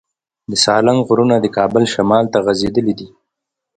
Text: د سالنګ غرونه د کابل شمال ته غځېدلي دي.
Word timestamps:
د 0.49 0.53
سالنګ 0.63 0.99
غرونه 1.07 1.35
د 1.39 1.45
کابل 1.57 1.83
شمال 1.93 2.25
ته 2.33 2.37
غځېدلي 2.45 2.93
دي. 2.99 3.07